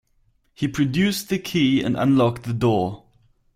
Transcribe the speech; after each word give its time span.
He 0.55 0.67
produced 0.67 1.29
the 1.29 1.37
key 1.37 1.83
and 1.83 1.95
unlocked 1.95 2.45
the 2.45 2.53
door. 2.55 3.03